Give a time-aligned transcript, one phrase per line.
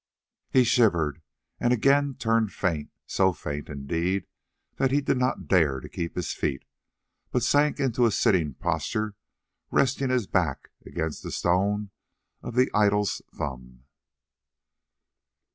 [0.49, 1.21] He shivered,
[1.59, 4.25] and again turned faint, so faint indeed
[4.77, 6.65] that he did not dare to keep his feet,
[7.29, 9.13] but sank into a sitting posture,
[9.69, 11.91] resting his back against the stone
[12.41, 13.83] of the idol's thumb.